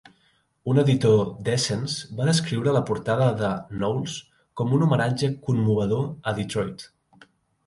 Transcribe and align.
Un 0.71 0.79
editor 0.83 1.19
d'"Essence" 1.49 2.07
va 2.21 2.25
descriure 2.29 2.73
la 2.77 2.81
portada 2.87 3.27
de 3.43 3.51
Knowles 3.75 4.17
com 4.63 4.75
un 4.79 4.87
"homenatge 4.87 5.31
commovedor 5.51 6.09
a 6.11 6.35
Detroit". 6.41 6.89